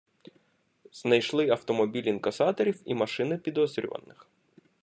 [0.91, 4.27] Знайшли автомобіль інкасаторів і машини підозрюваних.